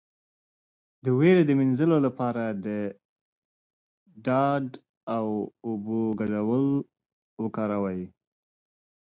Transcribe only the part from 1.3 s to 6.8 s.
د مینځلو لپاره د ډاډ او اوبو ګډول